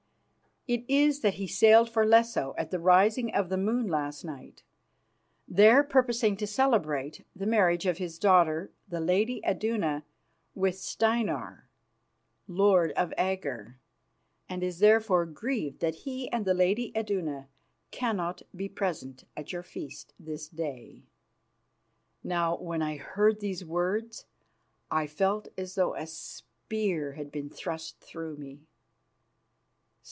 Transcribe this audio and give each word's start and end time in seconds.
It 0.67 0.85
is 0.87 1.21
that 1.21 1.33
he 1.33 1.47
sailed 1.47 1.89
for 1.89 2.05
Lesso 2.05 2.53
at 2.55 2.69
the 2.69 2.79
rising 2.79 3.33
of 3.33 3.49
the 3.49 3.57
moon 3.57 3.87
last 3.87 4.23
night, 4.23 4.61
there 5.47 5.83
purposing 5.83 6.37
to 6.37 6.45
celebrate 6.45 7.25
the 7.35 7.47
marriage 7.47 7.87
of 7.87 7.97
his 7.97 8.19
daughter, 8.19 8.71
the 8.87 8.99
lady 9.01 9.41
Iduna, 9.43 10.03
with 10.53 10.77
Steinar, 10.77 11.67
lord 12.47 12.91
of 12.91 13.11
Agger, 13.17 13.79
and 14.47 14.61
is 14.61 14.77
therefore 14.77 15.25
grieved 15.25 15.79
that 15.79 15.95
he 16.05 16.31
and 16.31 16.45
the 16.45 16.53
lady 16.53 16.91
Iduna 16.95 17.49
cannot 17.89 18.43
be 18.55 18.69
present 18.69 19.23
at 19.35 19.51
your 19.51 19.63
feast 19.63 20.13
this 20.19 20.47
day." 20.47 21.01
Now, 22.23 22.55
when 22.55 22.83
I 22.83 22.97
heard 22.97 23.39
these 23.39 23.65
words 23.65 24.25
I 24.91 25.07
felt 25.07 25.47
as 25.57 25.73
though 25.73 25.95
a 25.95 26.05
spear 26.05 27.13
had 27.13 27.31
been 27.31 27.49
thrust 27.49 27.99
through 27.99 28.37
me. 28.37 28.67